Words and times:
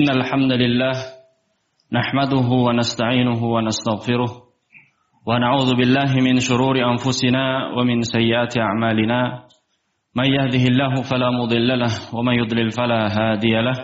إن 0.00 0.08
الحمد 0.08 0.52
لله 0.52 0.96
نحمده 1.92 2.48
ونستعينه 2.66 3.40
ونستغفره 3.44 4.30
ونعوذ 5.26 5.70
بالله 5.76 6.10
من 6.26 6.40
شرور 6.40 6.76
أنفسنا 6.92 7.44
ومن 7.76 8.02
سيئات 8.02 8.58
أعمالنا. 8.58 9.20
من 10.16 10.24
يهده 10.24 10.64
الله 10.72 10.94
فلا 11.10 11.30
مضل 11.30 11.68
له 11.78 11.92
ومن 12.16 12.34
يضلل 12.34 12.70
فلا 12.70 13.02
هادي 13.16 13.54
له. 13.60 13.76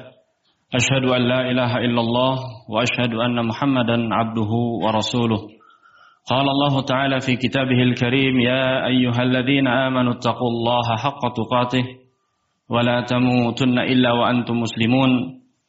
أشهد 0.78 1.04
أن 1.16 1.22
لا 1.28 1.40
إله 1.50 1.76
إلا 1.76 2.00
الله 2.00 2.34
وأشهد 2.72 3.12
أن 3.14 3.46
محمدا 3.46 4.14
عبده 4.14 4.52
ورسوله. 4.84 5.40
قال 6.30 6.46
الله 6.48 6.80
تعالى 6.80 7.20
في 7.20 7.36
كتابه 7.36 7.82
الكريم 7.82 8.40
يا 8.40 8.86
أيها 8.86 9.22
الذين 9.22 9.68
آمنوا 9.68 10.12
اتقوا 10.12 10.50
الله 10.50 10.96
حق 10.96 11.22
تقاته 11.40 11.84
ولا 12.68 13.00
تموتن 13.00 13.78
إلا 13.78 14.12
وأنتم 14.12 14.60
مسلمون. 14.60 15.40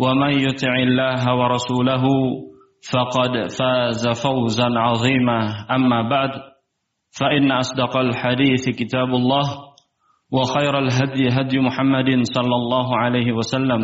ومن 0.00 0.32
يطع 0.48 0.72
الله 0.88 1.22
ورسوله 1.28 2.04
فقد 2.92 3.32
فاز 3.58 4.02
فوزا 4.24 4.68
عظيما. 4.72 5.40
أما 5.70 6.08
بعد 6.08 6.32
فإن 7.20 7.52
أصدق 7.52 7.96
الحديث 7.96 8.64
كتاب 8.80 9.08
الله 9.08 9.46
وخير 10.32 10.78
الهدي 10.78 11.28
هدي 11.28 11.58
محمد 11.58 12.08
صلى 12.22 12.56
الله 12.56 12.88
عليه 12.96 13.32
وسلم 13.32 13.82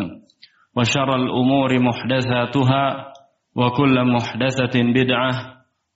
وشر 0.77 1.15
الأمور 1.15 1.79
محدثاتها 1.79 2.83
وكل 3.55 3.95
محدثة 4.13 4.75
بدعة 4.75 5.31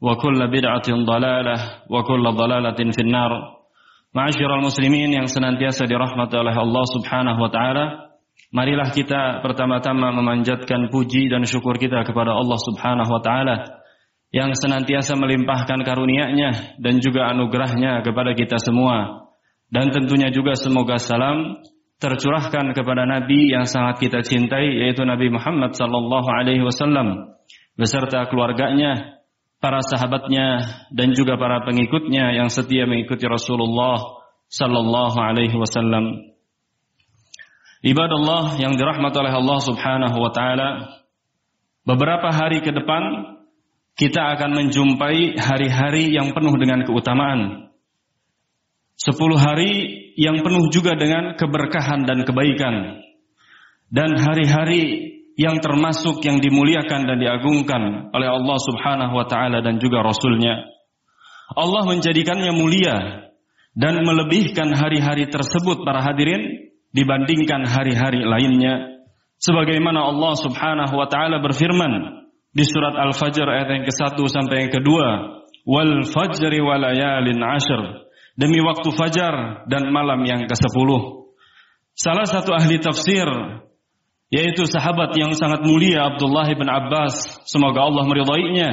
وكل 0.01 0.39
بدعة 0.47 0.87
ضلالة 0.89 1.55
وكل 1.89 2.23
ضلالة 2.23 2.79
في 2.91 3.01
النار. 3.01 3.31
Ma'asyiral 4.11 4.59
muslimin 4.59 5.07
yang 5.15 5.31
senantiasa 5.31 5.87
dirahmati 5.87 6.35
oleh 6.35 6.51
Allah 6.51 6.83
Subhanahu 6.83 7.39
wa 7.39 7.47
taala, 7.47 8.10
marilah 8.51 8.91
kita 8.91 9.39
pertama-tama 9.41 10.11
memanjatkan 10.11 10.91
puji 10.91 11.31
dan 11.31 11.47
syukur 11.47 11.79
kita 11.79 12.03
kepada 12.03 12.35
Allah 12.35 12.59
Subhanahu 12.59 13.09
wa 13.09 13.21
taala 13.23 13.81
yang 14.31 14.55
senantiasa 14.55 15.19
melimpahkan 15.19 15.83
karunia-Nya 15.83 16.79
dan 16.79 17.03
juga 17.03 17.27
anugerahnya 17.31 17.99
kepada 18.03 18.31
kita 18.31 18.59
semua. 18.59 19.27
Dan 19.71 19.91
tentunya 19.91 20.31
juga 20.31 20.55
semoga 20.55 20.99
salam 20.99 21.63
tercurahkan 21.99 22.75
kepada 22.75 23.07
nabi 23.07 23.51
yang 23.51 23.63
sangat 23.63 24.03
kita 24.03 24.19
cintai 24.25 24.83
yaitu 24.83 25.05
Nabi 25.07 25.31
Muhammad 25.31 25.77
sallallahu 25.77 26.27
alaihi 26.27 26.65
wasallam 26.65 27.37
beserta 27.77 28.27
keluarganya, 28.27 29.21
para 29.61 29.79
sahabatnya 29.85 30.65
dan 30.89 31.13
juga 31.13 31.37
para 31.37 31.61
pengikutnya 31.61 32.33
yang 32.33 32.49
setia 32.49 32.89
mengikuti 32.89 33.29
Rasulullah 33.29 34.01
sallallahu 34.49 35.17
alaihi 35.21 35.53
wasallam. 35.55 36.30
Ibadallah 37.81 38.61
yang 38.61 38.77
dirahmati 38.77 39.17
oleh 39.17 39.33
Allah 39.33 39.59
Subhanahu 39.65 40.17
wa 40.21 40.29
taala, 40.29 40.69
beberapa 41.81 42.29
hari 42.29 42.61
ke 42.61 42.69
depan 42.69 43.33
kita 43.97 44.37
akan 44.37 44.53
menjumpai 44.53 45.33
hari-hari 45.41 46.13
yang 46.13 46.29
penuh 46.37 46.53
dengan 46.61 46.85
keutamaan. 46.85 47.73
Sepuluh 48.93 49.41
hari 49.41 49.97
yang 50.13 50.45
penuh 50.45 50.69
juga 50.69 50.93
dengan 50.93 51.33
keberkahan 51.33 52.05
dan 52.05 52.21
kebaikan. 52.21 53.01
Dan 53.89 54.13
hari-hari 54.13 55.17
yang 55.33 55.57
termasuk 55.57 56.21
yang 56.21 56.37
dimuliakan 56.37 57.09
dan 57.09 57.17
diagungkan 57.17 58.13
oleh 58.13 58.29
Allah 58.29 58.57
Subhanahu 58.61 59.13
wa 59.17 59.25
taala 59.25 59.65
dan 59.65 59.81
juga 59.81 60.05
rasulnya. 60.05 60.69
Allah 61.57 61.83
menjadikannya 61.89 62.53
mulia 62.53 63.25
dan 63.73 64.05
melebihkan 64.05 64.69
hari-hari 64.69 65.33
tersebut 65.33 65.81
para 65.81 66.05
hadirin 66.05 66.60
dibandingkan 66.91 67.67
hari-hari 67.67 68.23
lainnya. 68.23 69.03
Sebagaimana 69.41 70.05
Allah 70.11 70.33
Subhanahu 70.37 70.93
wa 70.93 71.07
taala 71.09 71.41
berfirman 71.41 72.23
di 72.53 72.63
surat 72.67 72.93
Al-Fajr 72.93 73.47
ayat 73.47 73.67
yang 73.73 73.85
ke-1 73.87 74.17
sampai 74.29 74.67
yang 74.67 74.71
kedua, 74.71 75.07
"Wal 75.65 76.05
fajri 76.05 76.61
wa 76.61 76.77
layalin 76.77 77.41
ashr." 77.41 78.11
Demi 78.37 78.63
waktu 78.63 78.89
fajar 78.95 79.67
dan 79.67 79.91
malam 79.91 80.23
yang 80.23 80.47
ke-10. 80.47 80.89
Salah 81.91 82.23
satu 82.23 82.55
ahli 82.55 82.79
tafsir 82.79 83.27
yaitu 84.31 84.63
sahabat 84.63 85.11
yang 85.19 85.35
sangat 85.35 85.67
mulia 85.67 86.07
Abdullah 86.07 86.47
bin 86.55 86.71
Abbas 86.71 87.43
semoga 87.43 87.83
Allah 87.83 88.07
meridainya 88.07 88.69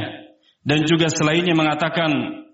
dan 0.62 0.86
juga 0.86 1.10
selainnya 1.10 1.58
mengatakan 1.58 2.46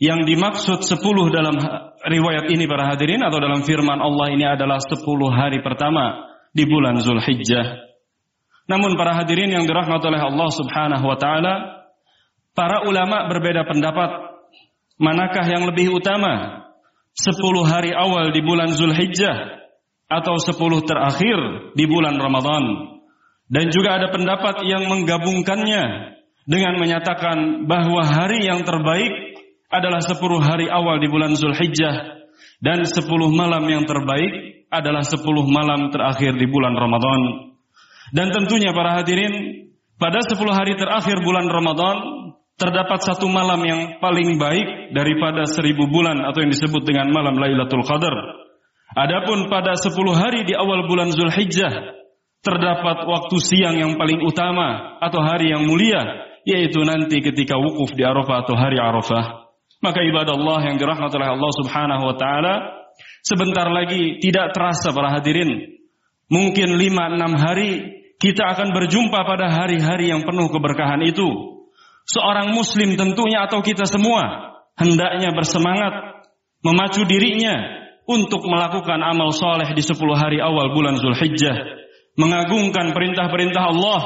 yang 0.00 0.24
dimaksud 0.24 0.80
sepuluh 0.80 1.28
dalam 1.28 1.60
riwayat 2.00 2.48
ini 2.48 2.64
para 2.64 2.88
hadirin 2.88 3.20
atau 3.20 3.36
dalam 3.36 3.60
firman 3.60 4.00
Allah 4.00 4.32
ini 4.32 4.48
adalah 4.48 4.80
sepuluh 4.80 5.28
hari 5.28 5.60
pertama 5.60 6.24
di 6.56 6.64
bulan 6.64 6.96
Zulhijjah. 6.96 7.92
Namun 8.64 8.96
para 8.96 9.12
hadirin 9.12 9.52
yang 9.52 9.68
dirahmati 9.68 10.08
oleh 10.08 10.22
Allah 10.24 10.50
Subhanahu 10.56 11.04
wa 11.04 11.20
taala, 11.20 11.54
para 12.56 12.88
ulama 12.88 13.28
berbeda 13.28 13.68
pendapat 13.68 14.40
manakah 14.96 15.44
yang 15.44 15.68
lebih 15.68 15.92
utama? 15.92 16.64
Sepuluh 17.12 17.68
hari 17.68 17.92
awal 17.92 18.32
di 18.32 18.40
bulan 18.40 18.72
Zulhijjah 18.72 19.68
atau 20.08 20.40
sepuluh 20.40 20.80
terakhir 20.80 21.70
di 21.76 21.84
bulan 21.84 22.16
Ramadan. 22.16 22.96
Dan 23.50 23.68
juga 23.68 24.00
ada 24.00 24.08
pendapat 24.14 24.62
yang 24.64 24.86
menggabungkannya 24.88 25.84
dengan 26.46 26.74
menyatakan 26.78 27.66
bahwa 27.66 28.06
hari 28.06 28.46
yang 28.46 28.62
terbaik 28.62 29.29
adalah 29.70 30.02
sepuluh 30.02 30.42
hari 30.42 30.66
awal 30.66 30.98
di 30.98 31.06
bulan 31.06 31.38
Zulhijjah 31.38 32.26
dan 32.58 32.82
sepuluh 32.84 33.30
malam 33.30 33.62
yang 33.70 33.86
terbaik 33.86 34.66
adalah 34.68 35.06
sepuluh 35.06 35.46
malam 35.46 35.94
terakhir 35.94 36.34
di 36.34 36.46
bulan 36.50 36.74
Ramadan. 36.74 37.54
Dan 38.10 38.34
tentunya 38.34 38.74
para 38.74 38.98
hadirin, 38.98 39.66
pada 39.94 40.20
sepuluh 40.26 40.50
hari 40.50 40.74
terakhir 40.74 41.22
bulan 41.22 41.46
Ramadan 41.46 41.96
terdapat 42.58 43.00
satu 43.00 43.30
malam 43.30 43.62
yang 43.64 43.80
paling 44.02 44.36
baik 44.36 44.92
daripada 44.92 45.48
seribu 45.48 45.88
bulan 45.88 46.20
atau 46.28 46.44
yang 46.44 46.52
disebut 46.52 46.84
dengan 46.84 47.08
malam 47.08 47.38
Lailatul 47.40 47.86
Qadar. 47.86 48.12
Adapun 48.90 49.46
pada 49.46 49.78
10 49.78 49.94
hari 50.18 50.42
di 50.42 50.50
awal 50.50 50.90
bulan 50.90 51.14
Zulhijjah 51.14 51.94
terdapat 52.42 53.06
waktu 53.06 53.36
siang 53.38 53.78
yang 53.78 53.94
paling 53.94 54.18
utama 54.18 54.98
atau 54.98 55.22
hari 55.22 55.54
yang 55.54 55.62
mulia 55.62 56.26
yaitu 56.42 56.82
nanti 56.82 57.22
ketika 57.22 57.54
wukuf 57.54 57.94
di 57.94 58.02
Arafah 58.02 58.42
atau 58.44 58.58
hari 58.58 58.82
Arafah. 58.82 59.49
Maka 59.80 60.04
ibadah 60.04 60.36
Allah 60.36 60.60
yang 60.68 60.76
dirahmati 60.76 61.16
oleh 61.16 61.30
Allah 61.32 61.52
Subhanahu 61.56 62.02
wa 62.04 62.16
taala 62.16 62.54
sebentar 63.24 63.68
lagi 63.72 64.20
tidak 64.20 64.52
terasa 64.52 64.92
para 64.92 65.08
hadirin. 65.16 65.80
Mungkin 66.30 66.76
5 66.76 67.16
6 67.16 67.44
hari 67.44 67.70
kita 68.20 68.44
akan 68.54 68.76
berjumpa 68.76 69.24
pada 69.24 69.48
hari-hari 69.48 70.12
yang 70.12 70.22
penuh 70.22 70.52
keberkahan 70.52 71.00
itu. 71.02 71.26
Seorang 72.04 72.52
muslim 72.52 72.94
tentunya 73.00 73.48
atau 73.48 73.64
kita 73.64 73.88
semua 73.88 74.52
hendaknya 74.76 75.32
bersemangat 75.32 76.24
memacu 76.60 77.08
dirinya 77.08 77.80
untuk 78.04 78.42
melakukan 78.44 79.00
amal 79.00 79.32
soleh 79.32 79.70
di 79.72 79.80
10 79.80 79.96
hari 80.18 80.42
awal 80.42 80.74
bulan 80.74 80.98
Zulhijjah, 80.98 81.56
mengagungkan 82.18 82.90
perintah-perintah 82.90 83.64
Allah 83.70 84.00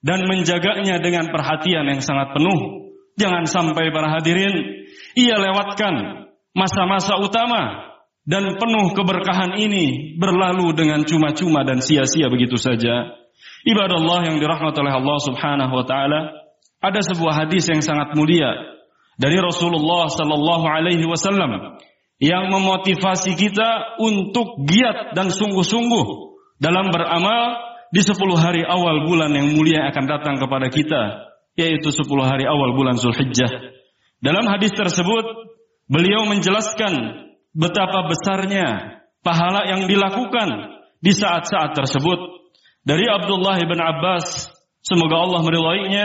dan 0.00 0.24
menjaganya 0.24 1.02
dengan 1.02 1.28
perhatian 1.28 1.84
yang 1.90 2.00
sangat 2.00 2.32
penuh. 2.32 2.88
Jangan 3.18 3.44
sampai 3.44 3.90
para 3.92 4.08
hadirin 4.16 4.69
ia 5.16 5.36
lewatkan 5.38 6.26
masa-masa 6.54 7.18
utama 7.18 7.90
dan 8.26 8.60
penuh 8.60 8.92
keberkahan 8.94 9.58
ini 9.58 10.14
berlalu 10.20 10.76
dengan 10.76 11.02
cuma-cuma 11.02 11.66
dan 11.66 11.82
sia-sia 11.82 12.28
begitu 12.30 12.60
saja. 12.60 13.16
Ibadah 13.64 13.96
Allah 13.96 14.20
yang 14.32 14.36
dirahmati 14.40 14.78
oleh 14.80 14.94
Allah 14.94 15.18
Subhanahu 15.20 15.72
wa 15.72 15.84
taala, 15.84 16.20
ada 16.80 17.00
sebuah 17.04 17.44
hadis 17.44 17.68
yang 17.68 17.80
sangat 17.84 18.16
mulia 18.16 18.80
dari 19.20 19.36
Rasulullah 19.36 20.08
sallallahu 20.08 20.64
alaihi 20.64 21.04
wasallam 21.04 21.80
yang 22.20 22.52
memotivasi 22.52 23.36
kita 23.36 24.00
untuk 24.00 24.64
giat 24.68 25.16
dan 25.16 25.32
sungguh-sungguh 25.32 26.06
dalam 26.60 26.92
beramal 26.92 27.70
di 27.90 28.00
10 28.04 28.16
hari 28.36 28.62
awal 28.62 29.08
bulan 29.08 29.32
yang 29.32 29.56
mulia 29.56 29.88
akan 29.90 30.04
datang 30.06 30.36
kepada 30.36 30.68
kita, 30.68 31.32
yaitu 31.56 31.88
10 31.88 32.04
hari 32.22 32.44
awal 32.44 32.76
bulan 32.76 33.00
Zulhijjah. 33.00 33.79
Dalam 34.20 34.44
hadis 34.52 34.72
tersebut, 34.76 35.24
beliau 35.88 36.28
menjelaskan 36.28 36.92
betapa 37.56 38.06
besarnya 38.06 39.00
pahala 39.24 39.66
yang 39.68 39.88
dilakukan 39.88 40.48
di 41.00 41.12
saat-saat 41.12 41.72
tersebut. 41.76 42.40
dari 42.80 43.04
Abdullah 43.04 43.60
bin 43.60 43.76
Abbas 43.76 44.48
semoga 44.80 45.20
Allah 45.20 45.44
meridainya 45.44 46.04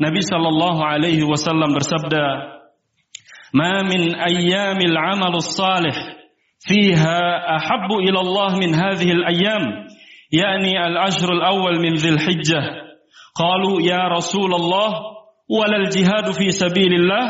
Nabi 0.00 0.24
sallallahu 0.24 0.80
alaihi 0.80 1.20
wasallam 1.28 1.76
bersabda 1.76 2.24
"Ma 3.52 3.84
min 3.84 4.16
ayyamil 4.16 4.96
'amalus 4.96 5.52
salih 5.52 5.92
fiha 6.64 7.20
ahabbu 7.60 8.00
ila 8.08 8.18
Allah 8.24 8.50
min 8.56 8.72
hadhihi 8.72 9.12
al-ayyam 9.12 9.64
yani 10.32 10.72
al-ashr 10.72 11.28
al-awwal 11.28 11.76
min 11.84 12.00
dhil 12.00 12.16
hijjah 12.16 12.64
qalu 13.36 13.84
ya 13.84 14.08
Rasulullah 14.08 15.15
walal 15.48 15.88
jihadu 15.90 16.34
fi 16.34 16.52
sabilillah? 16.52 17.24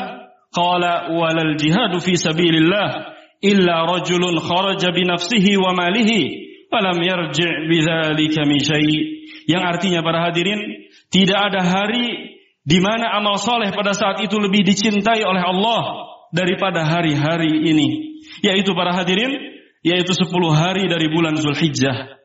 Qala 0.53 1.13
walal 1.13 1.55
jihadu 1.61 2.01
fi 2.01 2.17
sabilillah 2.17 3.13
illa 3.45 3.77
rajulun 3.85 4.41
kharaja 4.41 4.89
bi 4.95 5.05
nafsihi 5.05 5.61
wa 5.61 5.77
malihi 5.77 6.69
falam 6.73 6.97
yarji' 7.03 7.69
bidzalika 7.69 8.49
min 8.49 8.59
syai' 8.59 9.17
yang 9.47 9.63
artinya 9.63 10.03
para 10.03 10.27
hadirin 10.31 10.59
tidak 11.13 11.39
ada 11.53 11.63
hari 11.63 12.35
di 12.67 12.79
mana 12.83 13.15
amal 13.15 13.39
soleh 13.39 13.71
pada 13.71 13.95
saat 13.95 14.19
itu 14.27 14.35
lebih 14.43 14.67
dicintai 14.67 15.23
oleh 15.23 15.39
Allah 15.39 16.11
daripada 16.35 16.83
hari-hari 16.83 17.63
ini. 17.63 18.19
Yaitu 18.43 18.75
para 18.75 18.91
hadirin 18.91 19.39
yaitu 19.87 20.11
10 20.11 20.35
hari 20.51 20.91
dari 20.91 21.07
bulan 21.07 21.39
Zulhijjah. 21.39 22.19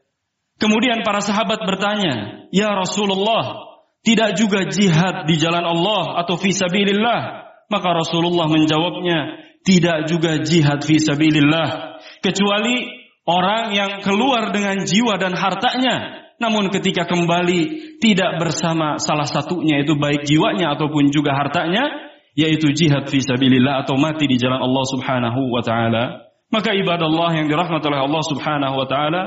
Kemudian 0.58 1.06
para 1.06 1.22
sahabat 1.22 1.62
bertanya 1.62 2.50
ya 2.50 2.74
Rasulullah 2.74 3.71
tidak 4.02 4.38
juga 4.38 4.66
jihad 4.68 5.30
di 5.30 5.38
jalan 5.38 5.66
Allah 5.66 6.22
atau 6.26 6.38
fisabilillah 6.38 7.22
maka 7.70 7.90
Rasulullah 7.94 8.50
menjawabnya 8.50 9.40
tidak 9.62 10.10
juga 10.10 10.42
jihad 10.42 10.82
fisabilillah 10.82 12.02
kecuali 12.26 13.02
Orang 13.22 13.70
yang 13.78 14.02
keluar 14.02 14.50
dengan 14.50 14.82
jiwa 14.82 15.14
dan 15.22 15.38
hartanya, 15.38 16.26
namun 16.42 16.74
ketika 16.74 17.06
kembali 17.06 17.94
tidak 18.02 18.42
bersama 18.42 18.98
salah 18.98 19.30
satunya 19.30 19.86
itu 19.86 19.94
baik 19.94 20.26
jiwanya 20.26 20.74
ataupun 20.74 21.14
juga 21.14 21.38
hartanya, 21.38 21.86
yaitu 22.34 22.74
jihad 22.74 23.06
fisabilillah 23.06 23.86
atau 23.86 23.94
mati 24.02 24.26
di 24.26 24.42
jalan 24.42 24.58
Allah 24.58 24.86
Subhanahu 24.90 25.54
wa 25.54 25.62
taala. 25.62 26.34
Maka 26.50 26.74
ibadah 26.74 27.06
Allah 27.06 27.30
yang 27.38 27.48
dirahmati 27.48 27.86
oleh 27.94 28.02
Allah 28.02 28.24
Subhanahu 28.26 28.74
wa 28.74 28.88
taala, 28.90 29.22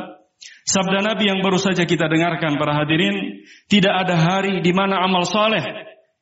sabda 0.65 1.01
Nabi 1.05 1.31
yang 1.31 1.41
baru 1.41 1.57
saja 1.61 1.85
kita 1.85 2.09
dengarkan 2.09 2.57
para 2.57 2.77
hadirin, 2.77 3.45
tidak 3.69 4.07
ada 4.07 4.17
hari 4.17 4.61
di 4.65 4.73
mana 4.73 5.01
amal 5.05 5.29
soleh, 5.29 5.63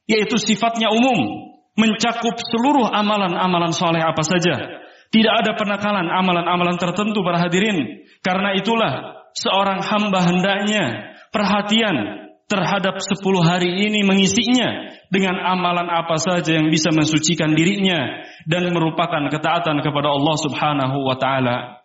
yaitu 0.07 0.39
sifatnya 0.39 0.91
umum, 0.91 1.51
mencakup 1.79 2.37
seluruh 2.39 2.91
amalan-amalan 2.91 3.73
soleh 3.73 4.03
apa 4.03 4.23
saja 4.27 4.83
tidak 5.13 5.45
ada 5.45 5.53
penakalan 5.61 6.09
amalan-amalan 6.09 6.81
tertentu 6.81 7.21
para 7.21 7.37
hadirin. 7.37 8.09
Karena 8.25 8.57
itulah 8.57 9.29
seorang 9.37 9.85
hamba 9.85 10.25
hendaknya 10.25 11.13
perhatian 11.29 12.25
terhadap 12.49 12.97
sepuluh 12.97 13.45
hari 13.45 13.93
ini 13.93 14.09
mengisinya 14.09 14.89
dengan 15.13 15.37
amalan 15.37 15.85
apa 15.89 16.17
saja 16.17 16.57
yang 16.57 16.73
bisa 16.73 16.89
mensucikan 16.97 17.53
dirinya 17.53 18.25
dan 18.49 18.73
merupakan 18.73 19.29
ketaatan 19.29 19.85
kepada 19.85 20.09
Allah 20.09 20.37
Subhanahu 20.41 20.97
wa 21.05 21.17
taala. 21.21 21.82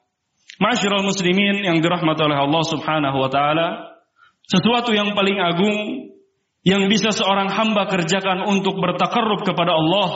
Masyiral 0.58 1.06
muslimin 1.06 1.62
yang 1.62 1.84
dirahmati 1.84 2.24
oleh 2.24 2.40
Allah 2.40 2.64
Subhanahu 2.66 3.18
wa 3.20 3.30
taala, 3.30 3.68
sesuatu 4.48 4.96
yang 4.96 5.14
paling 5.14 5.38
agung 5.38 5.78
yang 6.66 6.88
bisa 6.90 7.14
seorang 7.14 7.52
hamba 7.52 7.86
kerjakan 7.86 8.48
untuk 8.48 8.80
bertakarrub 8.82 9.46
kepada 9.46 9.76
Allah 9.76 10.10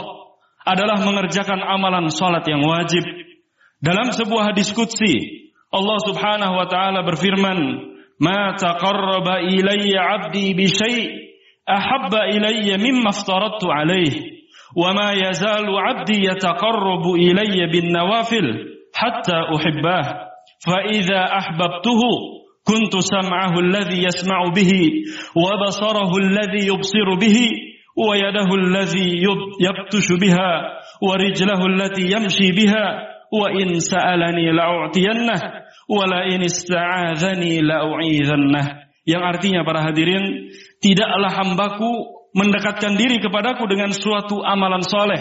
adalah 0.66 0.98
mengerjakan 1.04 1.62
amalan 1.62 2.10
salat 2.10 2.48
yang 2.48 2.64
wajib. 2.66 3.06
Dalam 3.82 4.10
sebuah 4.10 4.54
diskusi, 4.58 5.50
Allah 5.70 6.00
Subhanahu 6.06 6.54
wa 6.58 6.68
taala 6.68 7.06
berfirman, 7.06 7.60
"Ma 8.18 8.58
taqarraba 8.58 9.46
ilayya 9.46 10.00
'abdi 10.00 10.58
bi 10.58 10.66
syai' 10.66 11.22
ahabba 11.66 12.34
ilayya 12.34 12.82
mimma 12.82 13.14
aftaradtu 13.14 13.70
hatta 19.00 19.38
uhibbah 19.56 20.04
fa 20.66 20.78
idza 20.96 21.20
ahbabtuhu 21.40 22.12
kuntu 22.68 23.00
sam'ahu 23.02 23.58
alladhi 23.64 24.04
yasma'u 24.06 24.54
bihi 24.56 24.84
wa 25.36 25.58
basarahu 25.62 26.16
alladhi 26.22 26.68
yubsiru 26.70 27.18
bihi 27.18 27.48
wa 27.98 28.16
yadahu 28.16 28.54
alladhi 28.62 29.20
yabtushu 29.66 30.16
biha 30.22 30.52
wa 31.02 31.18
rijlahu 31.18 31.64
allati 31.70 32.08
yamshi 32.14 32.54
biha 32.58 32.86
wa 33.32 33.48
in 33.62 33.80
sa'alani 33.80 34.52
la'u'tiyannah 34.54 35.40
wa 35.90 36.06
la 36.06 36.20
in 36.30 36.42
ista'adhani 36.46 37.64
la'u'idhannah. 37.64 38.66
Yang 39.08 39.24
artinya 39.24 39.62
para 39.66 39.82
hadirin 39.82 40.54
tidaklah 40.84 41.32
hambaku 41.34 41.90
mendekatkan 42.38 42.96
diri 42.96 43.18
kepadaku 43.20 43.66
dengan 43.68 43.92
suatu 43.92 44.40
amalan 44.46 44.86
soleh 44.86 45.20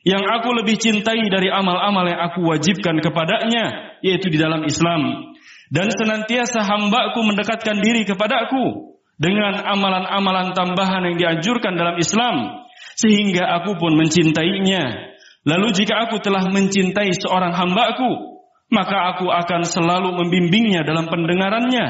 yang 0.00 0.24
aku 0.24 0.56
lebih 0.56 0.80
cintai 0.80 1.28
dari 1.28 1.52
amal-amal 1.52 2.08
yang 2.08 2.20
aku 2.32 2.40
wajibkan 2.44 3.00
kepadanya 3.04 3.96
yaitu 4.00 4.32
di 4.32 4.40
dalam 4.40 4.64
Islam 4.64 5.30
dan 5.70 5.92
senantiasa 5.92 6.64
hambaku 6.64 7.20
mendekatkan 7.22 7.78
diri 7.78 8.08
kepadaku 8.08 8.96
dengan 9.20 9.60
amalan-amalan 9.60 10.56
tambahan 10.56 11.04
yang 11.12 11.16
dianjurkan 11.20 11.76
dalam 11.76 12.00
Islam 12.00 12.64
sehingga 12.96 13.60
aku 13.60 13.76
pun 13.76 13.94
mencintainya. 13.94 15.12
Lalu 15.44 15.72
jika 15.72 16.08
aku 16.08 16.20
telah 16.20 16.48
mencintai 16.48 17.12
seorang 17.16 17.52
hambaku, 17.52 18.40
maka 18.72 19.16
aku 19.16 19.28
akan 19.28 19.64
selalu 19.64 20.16
membimbingnya 20.20 20.84
dalam 20.84 21.08
pendengarannya, 21.08 21.86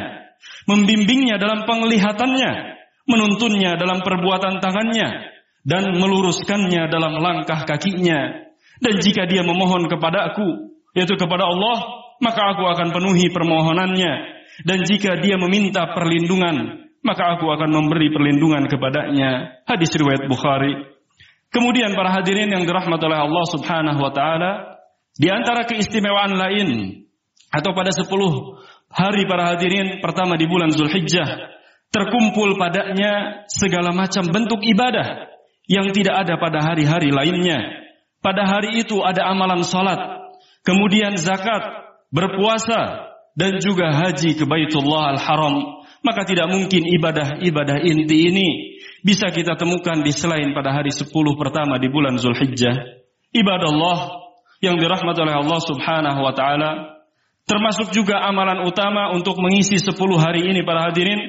membimbingnya 0.70 1.38
dalam 1.38 1.66
penglihatannya, 1.66 2.50
menuntunnya 3.10 3.74
dalam 3.74 4.02
perbuatan 4.06 4.62
tangannya, 4.62 5.08
dan 5.64 5.96
meluruskannya 5.96 6.88
dalam 6.88 7.20
langkah 7.20 7.64
kakinya. 7.68 8.50
Dan 8.80 8.96
jika 8.96 9.28
dia 9.28 9.44
memohon 9.44 9.86
kepada 9.92 10.32
aku, 10.32 10.72
yaitu 10.96 11.14
kepada 11.20 11.44
Allah, 11.44 11.76
maka 12.24 12.56
aku 12.56 12.64
akan 12.64 12.96
penuhi 12.96 13.28
permohonannya. 13.28 14.12
Dan 14.64 14.84
jika 14.84 15.20
dia 15.20 15.36
meminta 15.36 15.92
perlindungan, 15.92 16.88
maka 17.04 17.36
aku 17.36 17.48
akan 17.48 17.68
memberi 17.68 18.12
perlindungan 18.12 18.68
kepadanya. 18.68 19.64
Hadis 19.68 19.92
riwayat 19.96 20.28
Bukhari. 20.28 20.72
Kemudian 21.50 21.92
para 21.96 22.14
hadirin 22.14 22.52
yang 22.52 22.64
dirahmati 22.64 23.04
oleh 23.04 23.20
Allah 23.20 23.44
Subhanahu 23.48 24.00
wa 24.00 24.12
taala, 24.14 24.52
di 25.16 25.28
antara 25.28 25.66
keistimewaan 25.66 26.32
lain 26.38 26.68
atau 27.50 27.74
pada 27.74 27.90
10 27.90 28.06
hari 28.90 29.22
para 29.26 29.54
hadirin 29.54 29.98
pertama 29.98 30.38
di 30.38 30.46
bulan 30.46 30.70
Zulhijjah 30.70 31.50
terkumpul 31.90 32.54
padanya 32.54 33.44
segala 33.50 33.90
macam 33.90 34.30
bentuk 34.30 34.62
ibadah 34.62 35.29
yang 35.70 35.94
tidak 35.94 36.26
ada 36.26 36.34
pada 36.34 36.58
hari-hari 36.58 37.14
lainnya. 37.14 37.86
Pada 38.18 38.42
hari 38.42 38.82
itu 38.82 39.00
ada 39.00 39.30
amalan 39.30 39.62
salat, 39.62 39.96
kemudian 40.66 41.14
zakat, 41.16 41.62
berpuasa 42.10 43.14
dan 43.38 43.62
juga 43.62 43.94
haji 43.94 44.36
ke 44.36 44.44
Baitullah 44.44 45.14
Al-Haram 45.16 45.80
maka 46.00 46.24
tidak 46.24 46.48
mungkin 46.48 46.88
ibadah-ibadah 46.88 47.84
inti 47.84 48.32
ini 48.32 48.48
bisa 49.04 49.28
kita 49.32 49.56
temukan 49.56 50.00
di 50.00 50.12
selain 50.12 50.52
pada 50.56 50.72
hari 50.72 50.92
10 50.92 51.08
pertama 51.36 51.76
di 51.76 51.88
bulan 51.92 52.16
Zulhijjah. 52.16 53.04
Ibadah 53.30 53.68
Allah 53.68 53.98
yang 54.64 54.76
dirahmati 54.80 55.20
oleh 55.24 55.36
Allah 55.36 55.60
Subhanahu 55.60 56.20
wa 56.24 56.32
taala 56.32 56.70
termasuk 57.44 57.92
juga 57.92 58.20
amalan 58.24 58.64
utama 58.64 59.12
untuk 59.12 59.36
mengisi 59.40 59.76
10 59.80 59.92
hari 60.16 60.48
ini 60.48 60.64
para 60.64 60.88
hadirin 60.88 61.20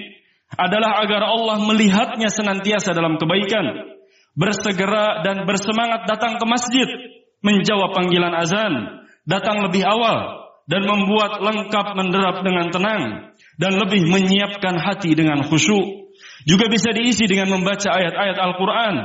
adalah 0.55 0.99
agar 1.03 1.31
Allah 1.31 1.63
melihatnya 1.63 2.27
senantiasa 2.27 2.91
dalam 2.91 3.15
kebaikan, 3.15 3.95
bersegera 4.37 5.23
dan 5.25 5.43
bersemangat 5.43 6.07
datang 6.07 6.39
ke 6.39 6.45
masjid, 6.47 6.87
menjawab 7.43 7.91
panggilan 7.95 8.31
azan, 8.37 9.03
datang 9.27 9.65
lebih 9.65 9.83
awal 9.83 10.49
dan 10.69 10.87
membuat 10.87 11.41
lengkap 11.41 11.87
menderap 11.97 12.45
dengan 12.45 12.71
tenang 12.71 13.03
dan 13.59 13.75
lebih 13.75 14.07
menyiapkan 14.07 14.77
hati 14.79 15.13
dengan 15.17 15.43
khusyuk. 15.43 16.13
Juga 16.45 16.69
bisa 16.69 16.93
diisi 16.93 17.25
dengan 17.25 17.53
membaca 17.53 17.91
ayat-ayat 17.91 18.37
Al-Quran 18.37 18.95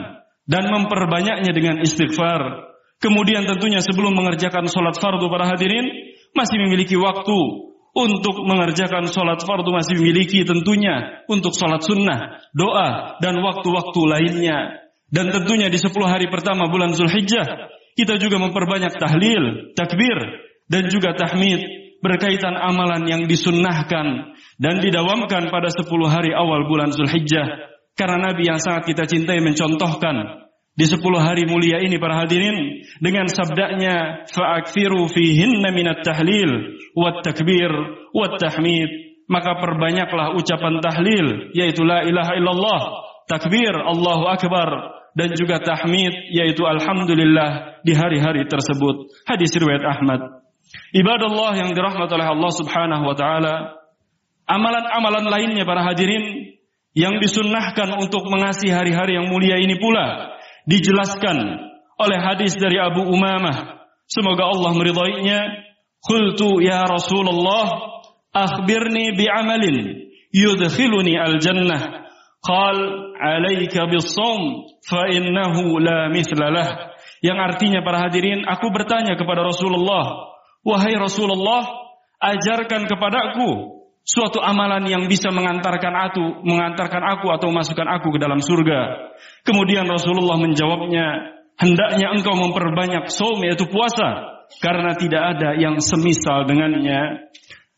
dan 0.47 0.65
memperbanyaknya 0.71 1.53
dengan 1.53 1.83
istighfar. 1.83 2.71
Kemudian 2.97 3.45
tentunya 3.45 3.85
sebelum 3.85 4.17
mengerjakan 4.17 4.71
sholat 4.73 4.97
fardu 4.97 5.29
para 5.29 5.53
hadirin, 5.53 5.85
masih 6.33 6.57
memiliki 6.65 6.97
waktu 6.97 7.67
untuk 7.97 8.45
mengerjakan 8.45 9.09
sholat 9.09 9.41
fardu 9.41 9.73
masih 9.73 9.97
memiliki 9.97 10.45
tentunya 10.45 11.25
untuk 11.33 11.57
sholat 11.57 11.81
sunnah, 11.81 12.45
doa, 12.53 13.21
dan 13.25 13.41
waktu-waktu 13.41 14.01
lainnya. 14.05 14.86
Dan 15.17 15.33
tentunya 15.33 15.73
di 15.73 15.81
10 15.81 15.97
hari 16.05 16.29
pertama 16.29 16.69
bulan 16.69 16.93
Zulhijjah, 16.93 17.73
kita 17.97 18.21
juga 18.21 18.37
memperbanyak 18.37 19.01
tahlil, 19.01 19.73
takbir, 19.73 20.45
dan 20.69 20.93
juga 20.93 21.17
tahmid 21.17 21.65
berkaitan 22.05 22.53
amalan 22.53 23.09
yang 23.09 23.23
disunnahkan 23.25 24.37
dan 24.61 24.75
didawamkan 24.85 25.49
pada 25.49 25.73
10 25.73 25.89
hari 26.05 26.37
awal 26.37 26.69
bulan 26.69 26.93
Zulhijjah. 26.93 27.49
Karena 27.97 28.29
Nabi 28.29 28.45
yang 28.45 28.61
sangat 28.61 28.93
kita 28.93 29.09
cintai 29.09 29.41
mencontohkan 29.41 30.45
di 30.77 30.85
10 30.85 31.01
hari 31.17 31.49
mulia 31.49 31.81
ini 31.81 31.97
para 31.97 32.21
hadirin 32.21 32.85
dengan 33.01 33.25
sabdanya 33.33 34.29
fa'akthiru 34.29 35.09
fihinna 35.09 35.73
minat 35.73 36.05
tahlil 36.05 36.77
wat 36.93 37.25
takbir 37.25 37.73
wat 38.13 38.37
tahmid 38.37 38.93
maka 39.33 39.57
perbanyaklah 39.57 40.37
ucapan 40.37 40.77
tahlil 40.85 41.57
yaitu 41.57 41.81
la 41.81 42.05
ilaha 42.05 42.37
illallah, 42.37 42.83
takbir 43.25 43.73
Allahu 43.73 44.29
akbar 44.29 44.96
dan 45.17 45.33
juga 45.33 45.57
tahmid 45.65 46.13
yaitu 46.29 46.61
alhamdulillah 46.69 47.81
di 47.81 47.97
hari-hari 47.97 48.45
tersebut. 48.45 49.09
Hadis 49.25 49.57
riwayat 49.57 49.81
Ahmad. 49.81 50.45
Ibadallah 50.93 51.57
yang 51.57 51.73
dirahmati 51.73 52.13
oleh 52.13 52.29
Allah 52.29 52.53
Subhanahu 52.53 53.05
wa 53.09 53.17
taala, 53.17 53.55
amalan-amalan 54.45 55.25
lainnya 55.25 55.65
para 55.65 55.89
hadirin 55.89 56.53
yang 56.93 57.17
disunnahkan 57.17 57.97
untuk 57.97 58.29
mengasihi 58.29 58.73
hari-hari 58.73 59.17
yang 59.17 59.33
mulia 59.33 59.57
ini 59.57 59.81
pula 59.81 60.37
dijelaskan 60.69 61.65
oleh 61.97 62.19
hadis 62.21 62.53
dari 62.61 62.77
Abu 62.77 63.05
Umamah. 63.09 63.89
Semoga 64.07 64.53
Allah 64.53 64.71
meridainya. 64.77 65.41
Qultu 66.07 66.63
ya 66.63 66.87
Rasulullah 66.87 67.99
akhbirni 68.31 69.19
bi'amalin 69.19 70.07
yudkhiluni 70.31 71.19
al-jannah. 71.19 72.06
Qal 72.47 72.79
alaika 73.19 73.91
bis-shaum 73.91 74.71
fa 74.87 75.11
innahu 75.11 75.83
la 75.83 76.07
mithla 76.15 76.47
lah. 76.55 76.69
Yang 77.19 77.39
artinya 77.43 77.81
para 77.83 78.07
hadirin, 78.07 78.47
aku 78.47 78.71
bertanya 78.71 79.19
kepada 79.19 79.43
Rasulullah, 79.43 80.31
"Wahai 80.63 80.95
Rasulullah, 80.95 81.67
ajarkan 82.23 82.87
kepadaku 82.87 83.83
suatu 84.07 84.39
amalan 84.39 84.87
yang 84.87 85.11
bisa 85.11 85.35
mengantarkan 85.35 85.91
aku, 85.91 86.47
mengantarkan 86.47 87.03
aku 87.19 87.35
atau 87.35 87.51
masukkan 87.51 87.89
aku 87.99 88.15
ke 88.15 88.19
dalam 88.23 88.39
surga." 88.39 89.11
Kemudian 89.43 89.91
Rasulullah 89.91 90.39
menjawabnya, 90.39 91.35
"Hendaknya 91.59 92.15
engkau 92.15 92.39
memperbanyak 92.39 93.11
saum 93.11 93.43
yaitu 93.43 93.67
puasa, 93.67 94.39
karena 94.63 94.95
tidak 94.95 95.23
ada 95.35 95.59
yang 95.59 95.83
semisal 95.83 96.47
dengannya." 96.47 97.27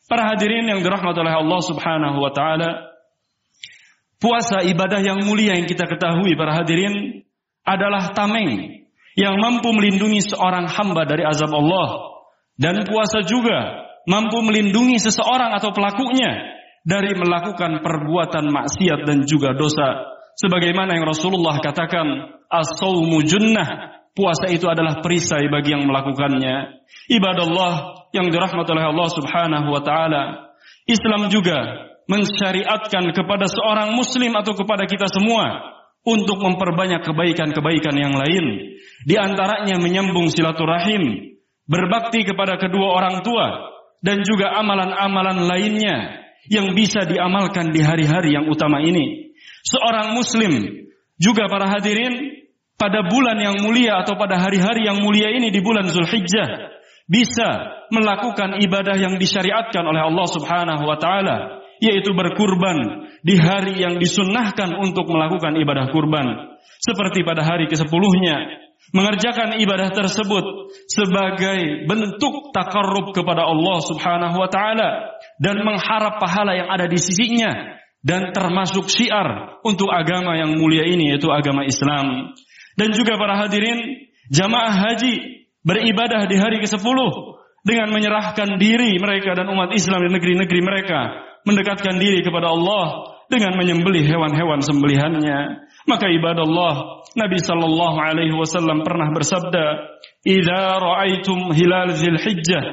Para 0.08 0.28
hadirin 0.34 0.68
yang 0.68 0.84
dirahmati 0.84 1.20
oleh 1.20 1.37
Allah 1.37 1.60
Subhanahu 1.64 2.20
wa 2.20 2.32
taala, 2.32 2.88
puasa 4.18 4.62
ibadah 4.66 5.00
yang 5.02 5.22
mulia 5.25 5.58
yang 5.58 5.66
kita 5.66 5.87
ketahui 5.87 6.34
para 6.34 6.54
hadirin 6.54 7.25
adalah 7.66 8.14
tameng 8.14 8.82
yang 9.18 9.34
mampu 9.38 9.75
melindungi 9.75 10.22
seorang 10.22 10.70
hamba 10.70 11.02
dari 11.02 11.26
azab 11.26 11.50
Allah. 11.50 12.18
Dan 12.58 12.87
puasa 12.87 13.22
juga 13.22 13.87
mampu 14.06 14.42
melindungi 14.42 14.98
seseorang 14.98 15.54
atau 15.58 15.70
pelakunya 15.70 16.58
dari 16.87 17.14
melakukan 17.14 17.82
perbuatan 17.82 18.50
maksiat 18.50 19.06
dan 19.06 19.26
juga 19.26 19.54
dosa. 19.54 20.06
Sebagaimana 20.38 20.94
yang 20.94 21.06
Rasulullah 21.06 21.58
katakan 21.58 22.06
as-saumu 22.46 23.22
junnah. 23.26 23.98
Puasa 24.18 24.50
itu 24.50 24.66
adalah 24.66 24.98
perisai 24.98 25.46
bagi 25.46 25.78
yang 25.78 25.87
melakukannya. 25.87 26.82
Ibadah 27.06 27.44
Allah 27.46 27.75
yang 28.10 28.26
dirahmati 28.34 28.70
oleh 28.75 28.87
Allah 28.90 29.08
Subhanahu 29.14 29.68
wa 29.70 29.82
taala. 29.87 30.22
Islam 30.90 31.30
juga 31.30 31.88
mensyariatkan 32.09 33.12
kepada 33.12 33.47
seorang 33.47 33.93
muslim 33.93 34.33
atau 34.35 34.57
kepada 34.57 34.88
kita 34.88 35.07
semua 35.12 35.77
untuk 36.09 36.41
memperbanyak 36.41 37.05
kebaikan-kebaikan 37.05 37.95
yang 37.95 38.17
lain. 38.17 38.75
Di 39.05 39.15
antaranya 39.21 39.77
menyambung 39.77 40.33
silaturahim, 40.33 41.37
berbakti 41.69 42.25
kepada 42.25 42.57
kedua 42.57 42.97
orang 42.97 43.21
tua, 43.21 43.77
dan 44.00 44.25
juga 44.25 44.57
amalan-amalan 44.57 45.45
lainnya 45.45 46.25
yang 46.49 46.73
bisa 46.73 47.05
diamalkan 47.05 47.77
di 47.77 47.85
hari-hari 47.85 48.33
yang 48.33 48.49
utama 48.49 48.81
ini. 48.81 49.37
Seorang 49.69 50.17
muslim 50.17 50.65
juga 51.21 51.45
para 51.50 51.69
hadirin 51.69 52.41
pada 52.79 53.05
bulan 53.05 53.37
yang 53.37 53.57
mulia 53.61 54.00
atau 54.00 54.15
pada 54.15 54.38
hari-hari 54.38 54.87
yang 54.87 55.03
mulia 55.03 55.35
ini 55.35 55.50
di 55.50 55.61
bulan 55.61 55.91
Zulhijjah 55.91 56.79
bisa 57.11 57.49
melakukan 57.91 58.62
ibadah 58.62 58.97
yang 58.97 59.19
disyariatkan 59.19 59.83
oleh 59.83 60.09
Allah 60.09 60.27
Subhanahu 60.31 60.83
wa 60.87 60.97
taala 60.97 61.58
yaitu 61.78 62.14
berkurban 62.14 63.08
di 63.23 63.35
hari 63.38 63.82
yang 63.82 63.99
disunnahkan 63.99 64.78
untuk 64.78 65.06
melakukan 65.11 65.58
ibadah 65.58 65.90
kurban. 65.90 66.58
Seperti 66.78 67.26
pada 67.26 67.42
hari 67.42 67.66
ke-10-nya 67.66 68.37
mengerjakan 68.94 69.58
ibadah 69.61 69.90
tersebut 69.92 70.44
sebagai 70.88 71.85
bentuk 71.85 72.54
takarrub 72.54 73.12
kepada 73.12 73.44
Allah 73.44 73.78
Subhanahu 73.85 74.37
wa 74.38 74.49
taala 74.49 75.18
dan 75.42 75.61
mengharap 75.61 76.23
pahala 76.23 76.56
yang 76.56 76.68
ada 76.70 76.87
di 76.88 76.97
sisinya 76.97 77.76
dan 78.00 78.30
termasuk 78.30 78.87
syiar 78.87 79.61
untuk 79.66 79.90
agama 79.90 80.38
yang 80.38 80.54
mulia 80.56 80.87
ini 80.87 81.12
yaitu 81.12 81.28
agama 81.28 81.66
Islam. 81.66 82.32
Dan 82.78 82.94
juga 82.94 83.18
para 83.18 83.35
hadirin 83.42 84.06
jamaah 84.30 84.70
haji 84.70 85.44
beribadah 85.66 86.30
di 86.30 86.38
hari 86.38 86.62
ke-10 86.62 86.99
dengan 87.66 87.90
menyerahkan 87.90 88.56
diri 88.56 88.97
mereka 89.02 89.35
dan 89.35 89.50
umat 89.50 89.75
Islam 89.75 90.06
di 90.06 90.11
negeri-negeri 90.14 90.61
mereka 90.62 91.27
mendekatkan 91.49 91.97
diri 91.97 92.21
kepada 92.21 92.52
Allah 92.52 93.17
dengan 93.33 93.57
menyembelih 93.57 94.05
hewan-hewan 94.05 94.61
sembelihannya. 94.61 95.64
Maka 95.88 96.12
ibadah 96.12 96.45
Allah, 96.45 96.75
Nabi 97.17 97.40
sallallahu 97.40 97.97
alaihi 97.97 98.37
wasallam 98.37 98.85
pernah 98.85 99.09
bersabda, 99.17 99.64
"Idza 100.28 100.76
ra'aitum 100.76 101.57
hilal 101.57 101.97
Dzulhijjah 101.97 102.64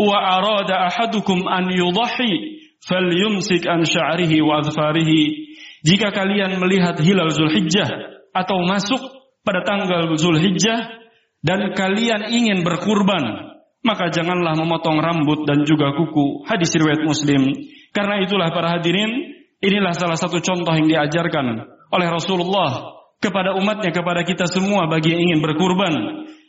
wa 0.00 0.16
arada 0.40 0.88
ahadukum 0.88 1.44
an 1.44 1.68
yudhi 1.68 2.64
falyumsik 2.88 3.68
an 3.68 3.84
sya'rihi 3.84 4.40
wa 4.40 4.64
adfarihi." 4.64 5.52
Jika 5.84 6.16
kalian 6.16 6.56
melihat 6.56 6.96
hilal 7.04 7.28
Zulhijjah 7.28 7.92
atau 8.32 8.64
masuk 8.64 9.04
pada 9.44 9.60
tanggal 9.68 10.08
Zulhijjah, 10.16 11.04
dan 11.44 11.76
kalian 11.76 12.32
ingin 12.32 12.64
berkurban, 12.64 13.52
maka 13.84 14.08
janganlah 14.08 14.56
memotong 14.56 14.96
rambut 14.96 15.44
dan 15.44 15.68
juga 15.68 15.92
kuku. 15.92 16.48
Hadis 16.48 16.72
riwayat 16.72 17.04
Muslim. 17.04 17.52
Karena 17.94 18.18
itulah 18.18 18.50
para 18.50 18.74
hadirin, 18.74 19.38
inilah 19.62 19.94
salah 19.94 20.18
satu 20.18 20.42
contoh 20.42 20.74
yang 20.74 20.90
diajarkan 20.90 21.62
oleh 21.94 22.08
Rasulullah 22.10 22.98
kepada 23.22 23.54
umatnya, 23.54 23.94
kepada 23.94 24.26
kita 24.26 24.50
semua 24.50 24.90
bagi 24.90 25.14
yang 25.14 25.22
ingin 25.30 25.40
berkurban, 25.40 25.94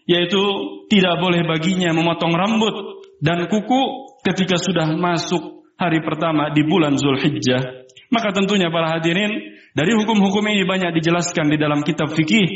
yaitu 0.09 0.41
tidak 0.89 1.21
boleh 1.21 1.45
baginya 1.45 1.93
memotong 1.93 2.33
rambut 2.33 2.75
dan 3.21 3.45
kuku 3.45 3.81
ketika 4.25 4.57
sudah 4.57 4.89
masuk 4.97 5.69
hari 5.77 6.01
pertama 6.01 6.49
di 6.49 6.65
bulan 6.65 6.97
Zulhijjah. 6.97 7.85
Maka 8.09 8.33
tentunya 8.33 8.73
para 8.73 8.97
hadirin, 8.97 9.55
dari 9.75 9.91
hukum-hukum 9.93 10.45
ini 10.49 10.65
banyak 10.65 10.97
dijelaskan 10.97 11.51
di 11.51 11.57
dalam 11.61 11.85
kitab 11.85 12.09
fikih. 12.13 12.47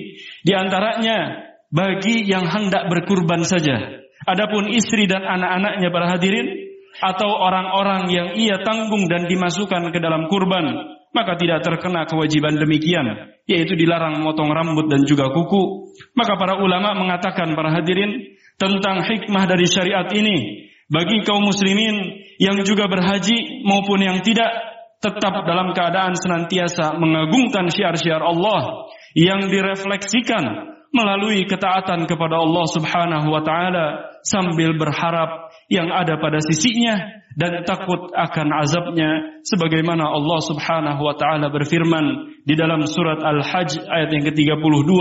Di 0.41 0.53
antaranya 0.55 1.45
bagi 1.69 2.25
yang 2.25 2.49
hendak 2.49 2.89
berkurban 2.89 3.45
saja. 3.45 4.01
Adapun 4.27 4.67
istri 4.71 5.07
dan 5.07 5.23
anak-anaknya 5.23 5.89
para 5.93 6.07
hadirin 6.11 6.58
atau 6.99 7.29
orang-orang 7.31 8.11
yang 8.11 8.27
ia 8.35 8.59
tanggung 8.63 9.07
dan 9.07 9.27
dimasukkan 9.27 9.91
ke 9.95 9.99
dalam 10.03 10.27
kurban, 10.27 10.95
maka 11.15 11.39
tidak 11.39 11.65
terkena 11.65 12.05
kewajiban 12.05 12.59
demikian, 12.59 13.39
yaitu 13.49 13.73
dilarang 13.73 14.21
memotong 14.21 14.51
rambut 14.51 14.91
dan 14.91 15.07
juga 15.07 15.31
kuku. 15.31 15.95
Maka 16.13 16.37
para 16.37 16.59
ulama 16.59 16.93
mengatakan 16.93 17.55
para 17.57 17.73
hadirin 17.73 18.35
tentang 18.59 19.01
hikmah 19.07 19.47
dari 19.47 19.65
syariat 19.65 20.07
ini 20.11 20.67
bagi 20.91 21.23
kaum 21.23 21.47
muslimin 21.47 22.27
yang 22.37 22.59
juga 22.67 22.85
berhaji 22.91 23.63
maupun 23.63 23.99
yang 24.03 24.19
tidak 24.19 24.51
tetap 24.99 25.47
dalam 25.47 25.71
keadaan 25.71 26.11
senantiasa 26.11 26.99
mengagungkan 26.99 27.71
syiar-syiar 27.71 28.19
Allah 28.19 28.91
yang 29.15 29.47
direfleksikan 29.47 30.75
melalui 30.89 31.45
ketaatan 31.45 32.09
kepada 32.09 32.41
Allah 32.41 32.65
Subhanahu 32.65 33.27
wa 33.29 33.41
taala 33.45 33.85
sambil 34.25 34.73
berharap 34.73 35.53
yang 35.69 35.93
ada 35.93 36.17
pada 36.17 36.41
sisinya 36.41 36.97
dan 37.37 37.61
takut 37.63 38.09
akan 38.11 38.47
azabnya 38.57 39.41
sebagaimana 39.45 40.09
Allah 40.09 40.39
Subhanahu 40.41 41.01
wa 41.05 41.15
taala 41.15 41.53
berfirman 41.53 42.33
di 42.43 42.57
dalam 42.57 42.83
surat 42.89 43.21
Al-Hajj 43.21 43.85
ayat 43.85 44.09
yang 44.09 44.25
ke-32 44.33 44.91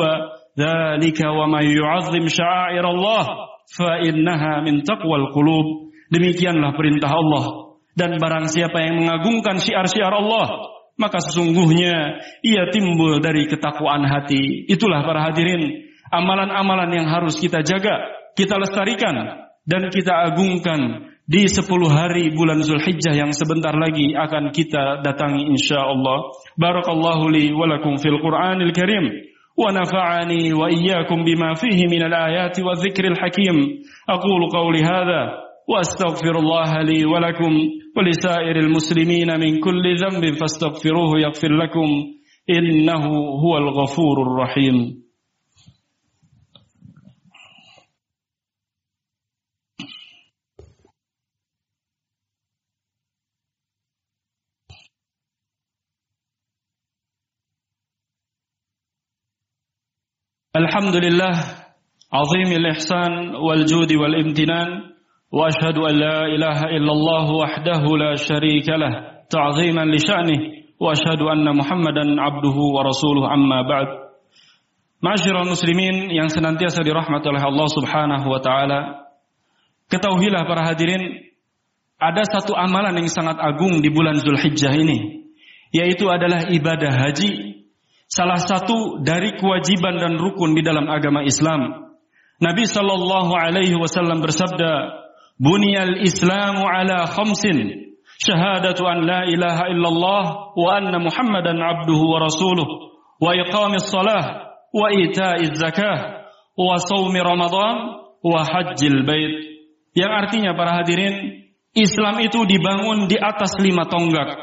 dzalika 0.59 1.27
wa 1.33 1.49
may 1.49 1.73
yu'azzim 1.73 2.29
sya'airallah 2.29 3.25
fa 3.73 3.91
innaha 4.05 4.61
min 4.65 4.85
taqwal 4.85 5.33
qulub. 5.33 5.89
Demikianlah 6.09 6.73
perintah 6.73 7.13
Allah. 7.13 7.77
Dan 7.93 8.17
barang 8.17 8.49
siapa 8.49 8.79
yang 8.81 9.03
mengagungkan 9.03 9.59
syiar-syiar 9.59 10.15
Allah 10.15 10.78
maka 10.99 11.23
sesungguhnya 11.23 12.19
ia 12.43 12.69
timbul 12.75 13.23
dari 13.23 13.47
ketakwaan 13.47 14.03
hati. 14.05 14.67
Itulah 14.67 15.07
para 15.07 15.31
hadirin, 15.31 15.89
amalan-amalan 16.11 16.91
yang 16.91 17.07
harus 17.07 17.39
kita 17.39 17.63
jaga, 17.63 18.03
kita 18.35 18.59
lestarikan 18.59 19.47
dan 19.63 19.89
kita 19.95 20.27
agungkan 20.29 21.09
di 21.29 21.45
10 21.45 21.69
hari 21.93 22.33
bulan 22.33 22.65
Zulhijjah 22.65 23.13
yang 23.13 23.37
sebentar 23.37 23.77
lagi 23.77 24.17
akan 24.17 24.51
kita 24.51 25.05
datangi 25.05 25.47
insyaallah. 25.55 26.19
Barakallahu 26.57 27.29
li 27.29 27.53
wa 27.53 27.69
lakum 27.69 28.01
fil 28.01 28.17
Qur'anil 28.19 28.73
Karim 28.73 29.13
wa 29.53 29.69
nafa'ani 29.69 30.57
wa 30.57 30.73
iyyakum 30.73 31.29
bima 31.29 31.53
fihi 31.53 31.85
minal 31.85 32.17
ayati 32.17 32.65
wa 32.65 32.75
dzikril 32.75 33.15
hakim. 33.21 33.85
وأستغفر 35.69 36.39
الله 36.39 36.83
لي 36.83 37.05
ولكم 37.05 37.53
ولسائر 37.97 38.57
المسلمين 38.57 39.41
من 39.41 39.61
كل 39.61 39.83
ذنب 39.97 40.35
فاستغفروه 40.41 41.21
يغفر 41.21 41.53
لكم. 41.57 41.89
إنه 42.51 43.05
هو 43.43 43.59
الغفور 43.59 44.23
الرحيم. 44.23 45.09
الحمد 60.57 60.97
لله 60.97 61.35
عظيم 62.13 62.53
الإحسان 62.53 63.35
والجود 63.35 63.93
والامتنان. 63.93 64.98
واشهد 65.33 65.79
ان 65.79 65.95
لا 65.95 66.25
اله 66.25 66.59
الا 66.77 66.93
الله 66.93 67.27
وحده 67.33 67.83
لا 68.05 68.13
شريك 68.17 68.69
له 68.69 68.93
تعظيما 69.31 69.85
لشانه 69.85 70.41
واشهد 70.81 71.21
ان 71.21 71.57
محمدا 71.57 72.05
عبده 72.21 72.57
ورسوله 72.77 73.35
اما 73.35 73.63
بعد 73.63 73.89
Masyarul 74.99 75.47
muslimin 75.47 76.11
yang 76.11 76.27
senantiasa 76.27 76.83
dirahmati 76.83 77.31
oleh 77.31 77.39
Allah 77.39 77.69
Subhanahu 77.71 78.35
wa 78.35 78.43
taala. 78.43 79.07
Ketahuilah 79.87 80.43
para 80.43 80.67
hadirin, 80.67 81.23
ada 82.03 82.27
satu 82.27 82.51
amalan 82.59 82.99
yang 82.99 83.07
sangat 83.07 83.39
agung 83.39 83.79
di 83.79 83.95
bulan 83.95 84.19
Zulhijjah 84.19 84.75
ini, 84.75 85.23
yaitu 85.71 86.11
adalah 86.11 86.51
ibadah 86.51 86.91
haji, 86.91 87.63
salah 88.11 88.43
satu 88.43 88.99
dari 89.07 89.39
kewajiban 89.39 90.03
dan 90.03 90.19
rukun 90.19 90.59
di 90.59 90.67
dalam 90.67 90.91
agama 90.91 91.23
Islam. 91.23 91.95
Nabi 92.43 92.67
Shallallahu 92.67 93.39
alaihi 93.39 93.79
wasallam 93.79 94.19
bersabda, 94.19 94.99
"Bunyal 95.39 96.03
Islamu 96.03 96.67
ala 96.67 97.07
khamsin, 97.07 97.95
syahadatu 98.19 98.83
an 98.91 99.07
la 99.07 99.23
ilaha 99.31 99.71
illallah 99.71 100.25
wa 100.59 100.69
anna 100.75 100.99
Muhammadan 100.99 101.63
abduhu 101.63 102.05
wa 102.11 102.27
rasuluh, 102.27 102.67
wa 103.23 103.31
iqamis 103.39 103.87
salah, 103.87 104.51
wa 104.75 104.91
ita'iz 104.91 105.55
zakah, 105.55 106.27
wa 106.59 106.75
shaumi 106.83 107.23
Ramadan, 107.23 107.77
wa 108.23 108.43
hajjil 108.43 109.07
bait." 109.07 109.63
Yang 109.95 110.13
artinya 110.15 110.53
para 110.59 110.83
hadirin, 110.83 111.47
Islam 111.75 112.19
itu 112.19 112.43
dibangun 112.43 113.07
di 113.07 113.15
atas 113.19 113.55
lima 113.63 113.87
tonggak. 113.87 114.35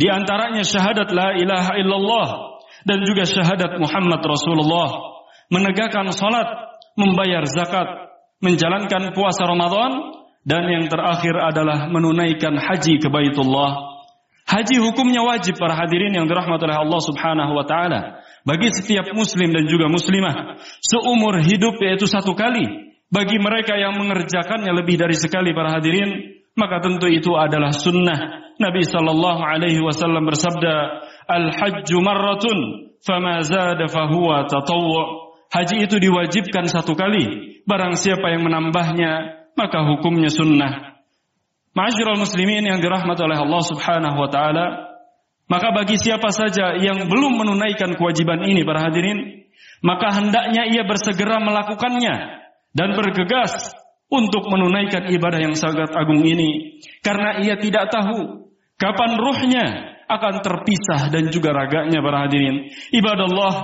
Di 0.00 0.08
antaranya 0.08 0.64
syahadat 0.64 1.12
la 1.12 1.36
ilaha 1.36 1.72
illallah, 1.76 2.28
dan 2.88 3.00
juga 3.04 3.24
syahadat 3.28 3.76
Muhammad 3.80 4.20
Rasulullah, 4.24 5.20
menegakkan 5.52 6.08
salat, 6.12 6.48
membayar 6.96 7.44
zakat, 7.48 8.03
menjalankan 8.44 9.16
puasa 9.16 9.48
Ramadan, 9.48 10.14
dan 10.44 10.68
yang 10.68 10.84
terakhir 10.92 11.32
adalah 11.40 11.88
menunaikan 11.88 12.60
haji 12.60 13.00
ke 13.00 13.08
Baitullah. 13.08 13.96
Haji 14.44 14.76
hukumnya 14.84 15.24
wajib 15.24 15.56
para 15.56 15.72
hadirin 15.72 16.12
yang 16.12 16.28
dirahmati 16.28 16.68
oleh 16.68 16.76
Allah 16.76 17.00
Subhanahu 17.00 17.52
wa 17.56 17.64
taala 17.64 18.20
bagi 18.44 18.68
setiap 18.76 19.08
muslim 19.16 19.56
dan 19.56 19.64
juga 19.64 19.88
muslimah 19.88 20.60
seumur 20.84 21.40
hidup 21.40 21.80
yaitu 21.80 22.04
satu 22.04 22.36
kali. 22.36 22.92
Bagi 23.08 23.40
mereka 23.40 23.72
yang 23.78 23.96
mengerjakannya 23.96 24.68
lebih 24.74 25.00
dari 25.00 25.16
sekali 25.16 25.56
para 25.56 25.72
hadirin, 25.80 26.44
maka 26.60 26.84
tentu 26.84 27.08
itu 27.08 27.32
adalah 27.40 27.72
sunnah. 27.72 28.52
Nabi 28.60 28.84
sallallahu 28.84 29.40
alaihi 29.40 29.80
wasallam 29.80 30.28
bersabda, 30.28 30.74
Al-hajju 31.24 31.98
marratun 32.04 32.90
fama 33.00 33.40
zada 33.40 33.88
fahuwa 33.88 34.44
tatawwu. 34.44 35.24
Haji 35.54 35.88
itu 35.88 35.96
diwajibkan 36.02 36.68
satu 36.68 36.98
kali. 36.98 37.53
Barang 37.64 37.96
siapa 37.96 38.28
yang 38.28 38.44
menambahnya, 38.44 39.44
maka 39.56 39.80
hukumnya 39.88 40.28
sunnah. 40.28 41.00
Ma'asyiral 41.74 42.20
muslimin 42.20 42.62
yang 42.68 42.78
dirahmati 42.78 43.24
oleh 43.24 43.40
Allah 43.40 43.62
Subhanahu 43.64 44.16
wa 44.20 44.28
taala, 44.30 44.66
maka 45.48 45.74
bagi 45.74 45.98
siapa 45.98 46.30
saja 46.30 46.76
yang 46.78 47.08
belum 47.10 47.40
menunaikan 47.40 47.96
kewajiban 47.98 48.44
ini 48.46 48.62
para 48.62 48.88
hadirin, 48.88 49.48
maka 49.84 50.12
hendaknya 50.16 50.70
ia 50.70 50.86
bersegera 50.86 51.42
melakukannya 51.42 52.14
dan 52.72 52.88
bergegas 52.94 53.74
untuk 54.08 54.46
menunaikan 54.48 55.08
ibadah 55.10 55.40
yang 55.40 55.56
sangat 55.56 55.90
agung 55.92 56.22
ini 56.22 56.80
karena 57.00 57.40
ia 57.42 57.56
tidak 57.58 57.90
tahu 57.90 58.52
kapan 58.78 59.16
ruhnya 59.18 59.66
akan 60.04 60.44
terpisah 60.44 61.08
dan 61.08 61.32
juga 61.32 61.50
raganya 61.56 62.00
para 62.04 62.28
hadirin. 62.28 62.68
Ibadah 62.92 63.26
Allah, 63.28 63.54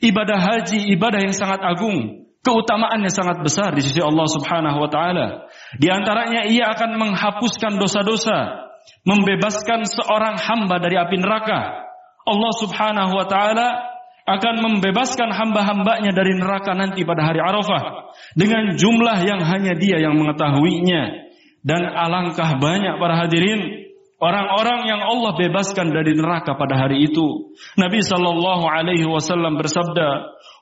ibadah 0.00 0.38
haji, 0.40 0.90
ibadah 0.96 1.20
yang 1.20 1.36
sangat 1.36 1.60
agung. 1.60 2.23
Keutamaannya 2.44 3.08
sangat 3.08 3.40
besar 3.40 3.72
di 3.72 3.80
sisi 3.80 4.04
Allah 4.04 4.28
Subhanahu 4.28 4.84
wa 4.84 4.90
taala. 4.92 5.48
Di 5.80 5.88
antaranya 5.88 6.44
ia 6.44 6.68
akan 6.76 7.00
menghapuskan 7.00 7.80
dosa-dosa, 7.80 8.68
membebaskan 9.08 9.88
seorang 9.88 10.36
hamba 10.36 10.76
dari 10.76 11.00
api 11.00 11.16
neraka. 11.16 11.88
Allah 12.28 12.52
Subhanahu 12.60 13.16
wa 13.16 13.24
taala 13.24 13.68
akan 14.24 14.54
membebaskan 14.60 15.32
hamba-hambanya 15.32 16.12
dari 16.12 16.36
neraka 16.36 16.72
nanti 16.72 17.04
pada 17.04 17.28
hari 17.28 17.40
Arafah 17.40 18.12
dengan 18.36 18.76
jumlah 18.76 19.20
yang 19.24 19.40
hanya 19.44 19.76
dia 19.76 20.00
yang 20.00 20.16
mengetahuinya. 20.16 21.24
Dan 21.64 21.80
alangkah 21.80 22.60
banyak 22.60 23.00
para 23.00 23.24
hadirin 23.24 23.83
Orang-orang 24.24 24.88
yang 24.88 25.04
Allah 25.04 25.36
bebaskan 25.36 25.92
dari 25.92 26.16
neraka 26.16 26.56
pada 26.56 26.80
hari 26.80 27.04
itu. 27.04 27.52
Nabi 27.76 28.00
sallallahu 28.00 28.64
alaihi 28.64 29.04
wasallam 29.04 29.60
bersabda, 29.60 30.08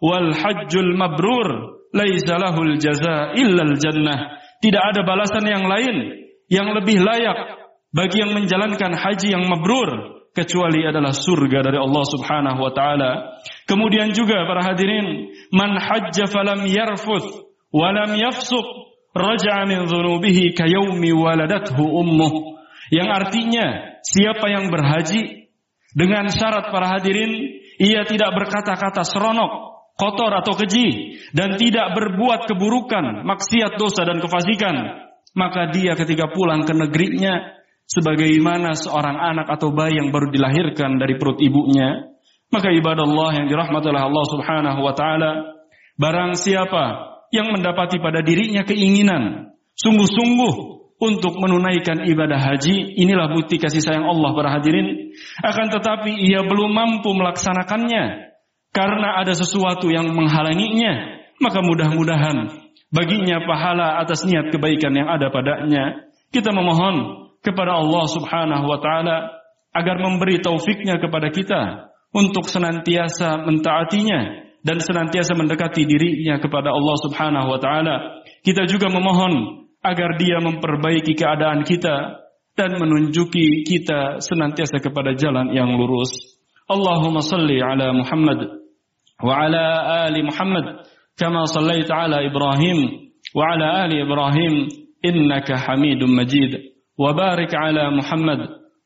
"Wal 0.02 0.34
hajjul 0.34 0.98
mabrur 0.98 1.78
laisa 1.94 2.42
lahul 2.42 2.74
jaza 2.82 3.38
illal 3.38 3.78
jannah." 3.78 4.42
Tidak 4.58 4.82
ada 4.82 5.06
balasan 5.06 5.46
yang 5.46 5.70
lain 5.70 6.26
yang 6.50 6.74
lebih 6.74 7.06
layak 7.06 7.38
bagi 7.94 8.26
yang 8.26 8.34
menjalankan 8.34 8.98
haji 8.98 9.30
yang 9.30 9.46
mabrur 9.46 10.22
kecuali 10.34 10.82
adalah 10.82 11.12
surga 11.12 11.70
dari 11.70 11.78
Allah 11.78 12.04
Subhanahu 12.08 12.58
wa 12.58 12.72
taala. 12.74 13.10
Kemudian 13.68 14.10
juga 14.16 14.42
para 14.48 14.64
hadirin, 14.64 15.30
man 15.54 15.78
hajja 15.78 16.26
falam 16.26 16.66
yarfuth 16.66 17.46
wa 17.70 17.88
lam 17.94 18.16
yafsuq 18.16 18.66
raja'a 19.12 19.68
min 19.68 19.86
dhunubihi 19.86 20.56
kayawmi 20.56 21.12
waladathu 21.12 21.84
ummuh. 21.84 22.51
Yang 22.92 23.08
artinya 23.08 23.66
siapa 24.04 24.52
yang 24.52 24.68
berhaji 24.68 25.48
dengan 25.96 26.28
syarat 26.28 26.68
para 26.68 26.92
hadirin 26.92 27.32
ia 27.80 28.04
tidak 28.04 28.36
berkata-kata 28.36 29.00
seronok, 29.00 29.52
kotor 29.96 30.28
atau 30.44 30.52
keji 30.60 31.16
dan 31.32 31.56
tidak 31.56 31.96
berbuat 31.96 32.44
keburukan, 32.52 33.24
maksiat, 33.24 33.80
dosa 33.80 34.04
dan 34.04 34.20
kefasikan, 34.20 35.08
maka 35.32 35.72
dia 35.72 35.96
ketika 35.96 36.28
pulang 36.28 36.68
ke 36.68 36.76
negerinya 36.76 37.56
sebagaimana 37.88 38.76
seorang 38.76 39.16
anak 39.16 39.48
atau 39.48 39.72
bayi 39.72 39.96
yang 39.96 40.12
baru 40.12 40.28
dilahirkan 40.28 41.00
dari 41.00 41.16
perut 41.16 41.40
ibunya, 41.40 42.12
maka 42.52 42.68
ibadah 42.68 43.08
Allah 43.08 43.30
yang 43.40 43.46
dirahmati 43.48 43.88
oleh 43.88 44.02
Allah 44.04 44.24
Subhanahu 44.28 44.80
wa 44.84 44.92
taala, 44.92 45.30
barang 45.96 46.36
siapa 46.36 46.84
yang 47.32 47.56
mendapati 47.56 47.96
pada 47.96 48.20
dirinya 48.20 48.68
keinginan 48.68 49.56
sungguh-sungguh 49.80 50.71
untuk 51.02 51.34
menunaikan 51.34 52.06
ibadah 52.06 52.38
haji, 52.38 52.94
inilah 52.94 53.34
bukti 53.34 53.58
kasih 53.58 53.82
sayang 53.82 54.06
Allah 54.06 54.30
para 54.38 54.54
hadirin. 54.54 55.10
Akan 55.42 55.66
tetapi 55.66 56.14
ia 56.14 56.46
belum 56.46 56.70
mampu 56.70 57.10
melaksanakannya 57.10 58.30
karena 58.70 59.18
ada 59.18 59.34
sesuatu 59.34 59.90
yang 59.90 60.14
menghalanginya, 60.14 61.18
maka 61.42 61.58
mudah-mudahan 61.58 62.54
baginya 62.94 63.42
pahala 63.42 63.98
atas 63.98 64.22
niat 64.22 64.54
kebaikan 64.54 64.94
yang 64.94 65.10
ada 65.10 65.26
padanya. 65.34 66.06
Kita 66.30 66.54
memohon 66.54 67.28
kepada 67.42 67.82
Allah 67.82 68.04
Subhanahu 68.06 68.64
wa 68.70 68.78
taala 68.78 69.42
agar 69.74 69.98
memberi 69.98 70.38
taufiknya 70.38 71.02
kepada 71.02 71.34
kita 71.34 71.90
untuk 72.14 72.46
senantiasa 72.46 73.42
mentaatinya 73.42 74.46
dan 74.62 74.78
senantiasa 74.78 75.34
mendekati 75.34 75.82
dirinya 75.82 76.38
kepada 76.38 76.70
Allah 76.70 76.96
Subhanahu 77.02 77.50
wa 77.50 77.58
taala. 77.58 78.22
Kita 78.46 78.70
juga 78.70 78.86
memohon 78.86 79.61
agar 79.82 80.14
dia 80.16 80.38
memperbaiki 80.38 81.18
keadaan 81.18 81.66
kita 81.66 82.22
dan 82.54 82.78
menunjuki 82.78 83.66
kita 83.66 84.22
senantiasa 84.22 84.78
kepada 84.78 85.16
jalan 85.18 85.50
yang 85.50 85.74
lurus. 85.74 86.38
Allahumma 86.70 87.20
salli 87.24 87.58
ala 87.58 87.90
Muhammad 87.90 88.62
wa 89.18 89.32
ala 89.34 89.66
ali 90.06 90.22
Muhammad 90.22 90.86
kama 91.18 91.44
sallaita 91.50 92.06
ala 92.06 92.22
Ibrahim 92.22 93.10
wa 93.34 93.42
ala 93.52 93.84
ali 93.84 94.00
Ibrahim 94.00 94.70
innaka 95.02 95.58
Hamidum 95.58 96.14
Majid. 96.14 96.78
Wa 96.96 97.12
barik 97.16 97.50
ala 97.50 97.90
Muhammad 97.90 98.40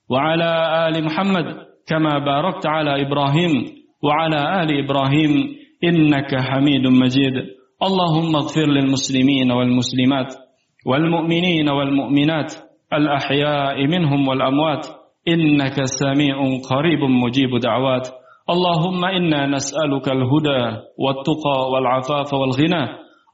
wa 0.08 0.16
ala 0.32 0.86
ali 0.88 1.02
Muhammad 1.02 1.46
kama 1.84 2.22
barakta 2.24 2.70
ala 2.70 2.98
Ibrahim 3.02 3.84
wa 4.00 4.24
ala 4.24 4.62
ali 4.62 4.80
Ibrahim 4.80 5.60
innaka 5.82 6.40
Hamidum 6.40 6.96
Majid. 6.96 7.34
Allahumma 7.76 8.48
ighfir 8.48 8.70
lil 8.70 8.88
muslimin 8.88 9.52
wal 9.52 9.68
muslimat 9.68 10.45
والمؤمنين 10.86 11.68
والمؤمنات 11.68 12.52
الأحياء 12.92 13.86
منهم 13.86 14.28
والأموات 14.28 14.86
إنك 15.28 15.84
سميع 15.84 16.36
قريب 16.70 17.00
مجيب 17.24 17.58
دعوات. 17.62 18.08
اللهم 18.50 19.04
إنا 19.04 19.46
نسألك 19.46 20.08
الهدى 20.08 20.62
والتقى 20.98 21.70
والعفاف 21.72 22.34
والغنى. 22.34 22.84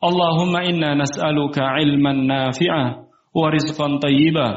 اللهم 0.04 0.56
إنا 0.56 0.94
نسألك 0.94 1.58
علما 1.58 2.12
نافعا 2.12 2.96
ورزقا 3.34 3.98
طيبا 3.98 4.48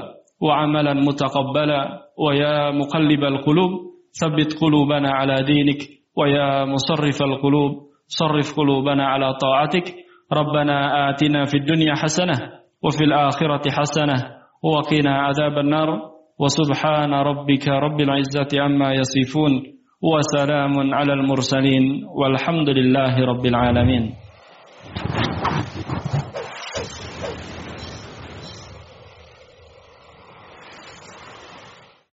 وعملا 0.41 0.93
متقبلا. 0.93 2.01
ويا 2.17 2.71
مقلب 2.71 3.23
القلوب 3.23 3.71
ثبت 4.21 4.61
قلوبنا 4.61 5.11
على 5.11 5.43
دينك. 5.43 5.81
ويا 6.17 6.65
مصرف 6.65 7.21
القلوب 7.21 7.71
صرف 8.07 8.57
قلوبنا 8.57 9.07
على 9.07 9.33
طاعتك. 9.33 9.95
ربنا 10.33 11.09
آتنا 11.09 11.45
في 11.45 11.57
الدنيا 11.57 11.95
حسنة 11.95 12.64
وفي 12.85 13.03
الآخرة 13.03 13.71
حسنة 13.71 14.15
وقنا 14.63 15.13
عذاب 15.21 15.57
النار 15.57 15.89
وسبحان 16.39 17.13
ربك 17.13 17.67
رب 17.67 17.99
العزة 18.01 18.51
عما 18.53 18.93
يصفون 18.93 19.51
وسلام 20.01 20.93
على 20.93 21.13
المرسلين 21.13 22.05
والحمد 22.19 22.69
لله 22.69 23.13
رب 23.25 23.45
العالمين. 23.45 24.13